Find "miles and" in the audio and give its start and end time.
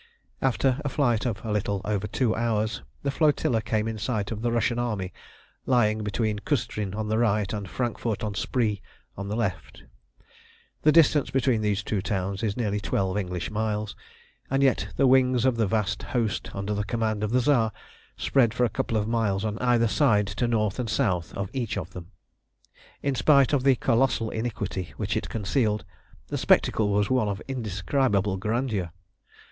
13.51-14.63